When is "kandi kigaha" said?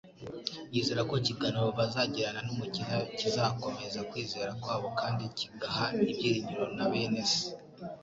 4.99-5.85